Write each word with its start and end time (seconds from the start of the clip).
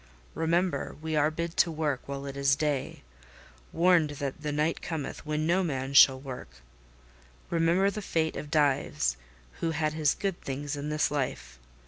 Remember, 0.33 0.95
we 0.99 1.15
are 1.15 1.29
bid 1.29 1.55
to 1.57 1.69
work 1.69 2.01
while 2.07 2.25
it 2.25 2.35
is 2.35 2.55
day—warned 2.55 4.09
that 4.09 4.41
'the 4.41 4.51
night 4.51 4.81
cometh 4.81 5.23
when 5.27 5.45
no 5.45 5.63
man 5.63 5.93
shall 5.93 6.19
work.' 6.19 6.55
Remember 7.51 7.91
the 7.91 8.01
fate 8.01 8.35
of 8.35 8.49
Dives, 8.49 9.15
who 9.59 9.69
had 9.69 9.93
his 9.93 10.15
good 10.15 10.41
things 10.41 10.75
in 10.75 10.89
this 10.89 11.11
life. 11.11 11.59